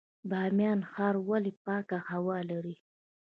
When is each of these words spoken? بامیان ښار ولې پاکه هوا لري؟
بامیان 0.29 0.79
ښار 0.91 1.15
ولې 1.29 1.51
پاکه 1.65 1.97
هوا 2.09 2.37
لري؟ 2.49 2.75